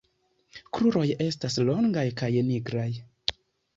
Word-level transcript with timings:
Kruroj 0.77 1.03
estas 1.27 1.59
longaj 1.67 2.07
kaj 2.23 2.31
nigraj. 2.51 2.89